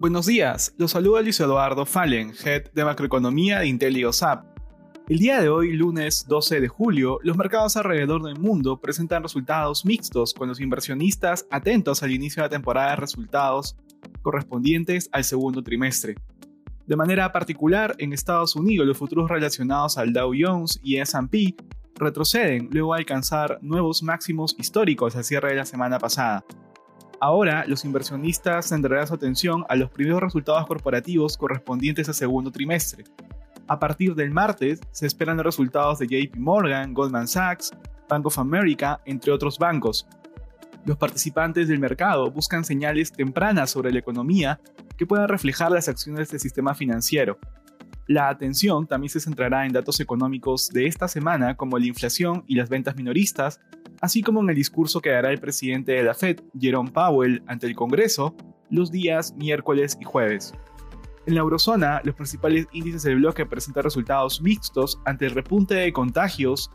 Buenos 0.00 0.24
días, 0.24 0.74
los 0.78 0.92
saluda 0.92 1.20
Luis 1.20 1.38
Eduardo 1.40 1.84
Fallen, 1.84 2.32
Head 2.42 2.72
de 2.72 2.86
Macroeconomía 2.86 3.58
de 3.58 3.66
IntelioSAP. 3.66 4.46
El 5.10 5.18
día 5.18 5.42
de 5.42 5.50
hoy, 5.50 5.74
lunes 5.74 6.24
12 6.26 6.58
de 6.58 6.68
julio, 6.68 7.18
los 7.22 7.36
mercados 7.36 7.76
alrededor 7.76 8.22
del 8.22 8.38
mundo 8.38 8.80
presentan 8.80 9.22
resultados 9.22 9.84
mixtos 9.84 10.32
con 10.32 10.48
los 10.48 10.58
inversionistas 10.58 11.46
atentos 11.50 12.02
al 12.02 12.12
inicio 12.12 12.42
de 12.42 12.46
la 12.46 12.50
temporada 12.50 12.90
de 12.92 12.96
resultados 12.96 13.76
correspondientes 14.22 15.10
al 15.12 15.22
segundo 15.22 15.62
trimestre. 15.62 16.14
De 16.86 16.96
manera 16.96 17.30
particular, 17.30 17.94
en 17.98 18.14
Estados 18.14 18.56
Unidos 18.56 18.86
los 18.86 18.96
futuros 18.96 19.28
relacionados 19.28 19.98
al 19.98 20.14
Dow 20.14 20.32
Jones 20.34 20.80
y 20.82 20.96
S&P 20.96 21.54
retroceden 21.96 22.70
luego 22.72 22.94
de 22.94 23.00
alcanzar 23.00 23.58
nuevos 23.60 24.02
máximos 24.02 24.56
históricos 24.58 25.14
al 25.14 25.24
cierre 25.24 25.50
de 25.50 25.56
la 25.56 25.66
semana 25.66 25.98
pasada. 25.98 26.42
Ahora, 27.22 27.66
los 27.66 27.84
inversionistas 27.84 28.70
centrarán 28.70 29.06
su 29.06 29.12
atención 29.12 29.66
a 29.68 29.76
los 29.76 29.90
primeros 29.90 30.22
resultados 30.22 30.66
corporativos 30.66 31.36
correspondientes 31.36 32.08
al 32.08 32.14
segundo 32.14 32.50
trimestre. 32.50 33.04
A 33.68 33.78
partir 33.78 34.14
del 34.14 34.30
martes, 34.30 34.80
se 34.90 35.06
esperan 35.06 35.36
los 35.36 35.44
resultados 35.44 35.98
de 35.98 36.06
JP 36.06 36.38
Morgan, 36.38 36.94
Goldman 36.94 37.28
Sachs, 37.28 37.72
Bank 38.08 38.26
of 38.26 38.38
America, 38.38 39.02
entre 39.04 39.32
otros 39.32 39.58
bancos. 39.58 40.06
Los 40.86 40.96
participantes 40.96 41.68
del 41.68 41.78
mercado 41.78 42.30
buscan 42.30 42.64
señales 42.64 43.12
tempranas 43.12 43.70
sobre 43.70 43.92
la 43.92 43.98
economía 43.98 44.58
que 44.96 45.06
puedan 45.06 45.28
reflejar 45.28 45.70
las 45.70 45.88
acciones 45.88 46.30
del 46.30 46.40
sistema 46.40 46.74
financiero. 46.74 47.38
La 48.06 48.28
atención 48.30 48.86
también 48.86 49.10
se 49.10 49.20
centrará 49.20 49.66
en 49.66 49.72
datos 49.72 50.00
económicos 50.00 50.70
de 50.70 50.86
esta 50.86 51.06
semana 51.06 51.54
como 51.56 51.78
la 51.78 51.86
inflación 51.86 52.44
y 52.46 52.54
las 52.54 52.70
ventas 52.70 52.96
minoristas, 52.96 53.60
así 54.00 54.22
como 54.22 54.40
en 54.40 54.50
el 54.50 54.56
discurso 54.56 55.00
que 55.00 55.10
dará 55.10 55.30
el 55.30 55.40
presidente 55.40 55.92
de 55.92 56.02
la 56.02 56.14
Fed, 56.14 56.40
Jerome 56.58 56.90
Powell, 56.90 57.42
ante 57.46 57.66
el 57.66 57.74
Congreso 57.74 58.34
los 58.70 58.90
días 58.90 59.34
miércoles 59.36 59.98
y 60.00 60.04
jueves. 60.04 60.54
En 61.26 61.34
la 61.34 61.40
eurozona, 61.40 62.00
los 62.04 62.14
principales 62.14 62.66
índices 62.72 63.02
del 63.02 63.16
bloque 63.16 63.44
presentan 63.44 63.84
resultados 63.84 64.40
mixtos 64.40 65.00
ante 65.04 65.26
el 65.26 65.32
repunte 65.32 65.74
de 65.74 65.92
contagios 65.92 66.70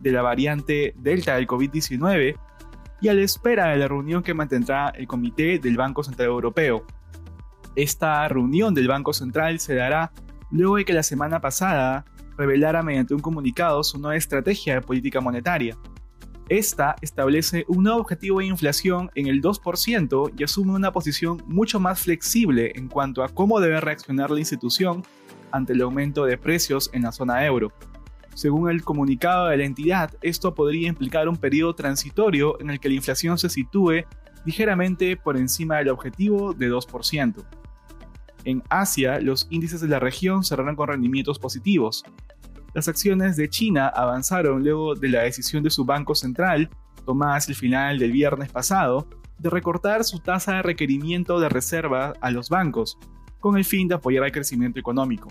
de 0.00 0.12
la 0.12 0.22
variante 0.22 0.94
Delta 0.96 1.36
del 1.36 1.46
COVID-19 1.46 2.36
y 3.00 3.08
a 3.08 3.14
la 3.14 3.22
espera 3.22 3.68
de 3.68 3.76
la 3.76 3.88
reunión 3.88 4.22
que 4.22 4.34
mantendrá 4.34 4.88
el 4.90 5.06
Comité 5.06 5.58
del 5.58 5.76
Banco 5.76 6.02
Central 6.02 6.28
Europeo. 6.28 6.84
Esta 7.76 8.26
reunión 8.28 8.74
del 8.74 8.88
Banco 8.88 9.12
Central 9.12 9.60
se 9.60 9.74
dará 9.74 10.12
luego 10.50 10.76
de 10.76 10.84
que 10.84 10.92
la 10.92 11.02
semana 11.02 11.40
pasada 11.40 12.04
revelara 12.36 12.82
mediante 12.82 13.14
un 13.14 13.20
comunicado 13.20 13.82
su 13.84 13.98
nueva 13.98 14.16
estrategia 14.16 14.74
de 14.74 14.80
política 14.80 15.20
monetaria. 15.20 15.76
Esta 16.48 16.96
establece 17.00 17.64
un 17.68 17.84
nuevo 17.84 18.00
objetivo 18.00 18.40
de 18.40 18.46
inflación 18.46 19.10
en 19.14 19.28
el 19.28 19.40
2% 19.40 20.32
y 20.36 20.44
asume 20.44 20.72
una 20.72 20.92
posición 20.92 21.42
mucho 21.46 21.80
más 21.80 22.00
flexible 22.00 22.72
en 22.74 22.88
cuanto 22.88 23.24
a 23.24 23.30
cómo 23.30 23.60
debe 23.60 23.80
reaccionar 23.80 24.30
la 24.30 24.40
institución 24.40 25.02
ante 25.52 25.72
el 25.72 25.80
aumento 25.80 26.26
de 26.26 26.36
precios 26.36 26.90
en 26.92 27.02
la 27.02 27.12
zona 27.12 27.46
euro. 27.46 27.72
Según 28.34 28.68
el 28.68 28.82
comunicado 28.82 29.46
de 29.46 29.56
la 29.56 29.64
entidad, 29.64 30.12
esto 30.20 30.54
podría 30.54 30.88
implicar 30.88 31.28
un 31.28 31.38
periodo 31.38 31.74
transitorio 31.74 32.60
en 32.60 32.68
el 32.68 32.78
que 32.78 32.90
la 32.90 32.96
inflación 32.96 33.38
se 33.38 33.48
sitúe 33.48 34.04
ligeramente 34.44 35.16
por 35.16 35.38
encima 35.38 35.78
del 35.78 35.88
objetivo 35.88 36.52
de 36.52 36.70
2%. 36.70 37.42
En 38.44 38.62
Asia, 38.68 39.18
los 39.18 39.46
índices 39.48 39.80
de 39.80 39.88
la 39.88 39.98
región 39.98 40.44
cerraron 40.44 40.76
con 40.76 40.88
rendimientos 40.88 41.38
positivos, 41.38 42.04
las 42.74 42.88
acciones 42.88 43.36
de 43.36 43.48
China 43.48 43.88
avanzaron 43.88 44.62
luego 44.62 44.94
de 44.94 45.08
la 45.08 45.22
decisión 45.22 45.62
de 45.62 45.70
su 45.70 45.84
Banco 45.84 46.14
Central, 46.14 46.68
tomada 47.06 47.36
hacia 47.36 47.52
el 47.52 47.56
final 47.56 47.98
del 47.98 48.12
viernes 48.12 48.50
pasado, 48.50 49.08
de 49.38 49.50
recortar 49.50 50.04
su 50.04 50.18
tasa 50.18 50.56
de 50.56 50.62
requerimiento 50.62 51.38
de 51.38 51.48
reserva 51.48 52.14
a 52.20 52.30
los 52.30 52.48
bancos, 52.48 52.98
con 53.38 53.56
el 53.56 53.64
fin 53.64 53.88
de 53.88 53.94
apoyar 53.94 54.24
el 54.24 54.32
crecimiento 54.32 54.80
económico. 54.80 55.28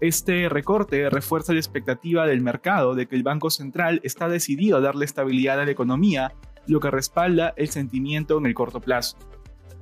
Este 0.00 0.48
recorte 0.48 1.08
refuerza 1.10 1.52
la 1.52 1.60
expectativa 1.60 2.26
del 2.26 2.40
mercado 2.40 2.96
de 2.96 3.06
que 3.06 3.14
el 3.14 3.22
Banco 3.22 3.50
Central 3.50 4.00
está 4.02 4.28
decidido 4.28 4.78
a 4.78 4.80
darle 4.80 5.04
estabilidad 5.04 5.60
a 5.60 5.64
la 5.64 5.70
economía, 5.70 6.32
lo 6.66 6.80
que 6.80 6.90
respalda 6.90 7.54
el 7.56 7.68
sentimiento 7.68 8.38
en 8.38 8.46
el 8.46 8.54
corto 8.54 8.80
plazo. 8.80 9.16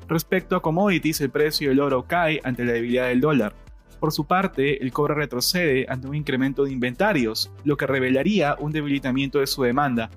Respecto 0.08 0.56
a 0.56 0.62
commodities, 0.62 1.22
el 1.22 1.30
precio 1.30 1.70
del 1.70 1.80
oro 1.80 2.04
cae 2.06 2.41
ante 2.44 2.64
la 2.64 2.72
debilidad 2.72 3.06
del 3.06 3.20
dólar. 3.20 3.54
Por 4.00 4.12
su 4.12 4.24
parte, 4.24 4.82
el 4.82 4.92
cobre 4.92 5.14
retrocede 5.14 5.84
ante 5.88 6.08
un 6.08 6.14
incremento 6.14 6.64
de 6.64 6.72
inventarios, 6.72 7.52
lo 7.64 7.76
que 7.76 7.86
revelaría 7.86 8.56
un 8.58 8.72
debilitamiento 8.72 9.40
de 9.40 9.46
su 9.46 9.62
demanda. 9.62 10.10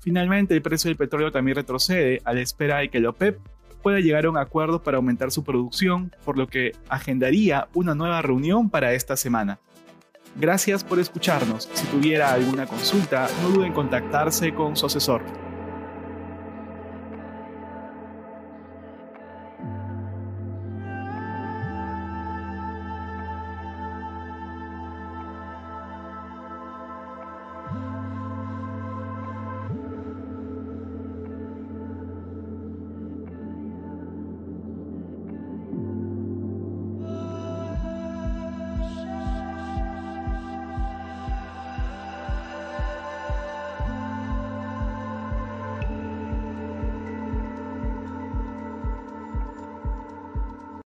Finalmente, 0.00 0.54
el 0.54 0.62
precio 0.62 0.88
del 0.88 0.96
petróleo 0.96 1.30
también 1.30 1.56
retrocede 1.56 2.22
a 2.24 2.32
la 2.32 2.40
espera 2.40 2.78
de 2.78 2.88
que 2.88 2.96
el 2.96 3.06
OPEP 3.06 3.38
pueda 3.82 4.00
llegar 4.00 4.24
a 4.24 4.30
un 4.30 4.38
acuerdo 4.38 4.82
para 4.82 4.96
aumentar 4.96 5.30
su 5.30 5.44
producción, 5.44 6.14
por 6.24 6.38
lo 6.38 6.46
que 6.46 6.72
agendaría 6.88 7.68
una 7.74 7.94
nueva 7.94 8.22
reunión 8.22 8.70
para 8.70 8.94
esta 8.94 9.16
semana. 9.16 9.58
Gracias 10.36 10.82
por 10.82 10.98
escucharnos. 10.98 11.68
Si 11.74 11.86
tuviera 11.88 12.32
alguna 12.32 12.66
consulta, 12.66 13.28
no 13.42 13.50
duden 13.50 13.68
en 13.68 13.72
contactarse 13.74 14.54
con 14.54 14.76
su 14.76 14.86
asesor. 14.86 15.49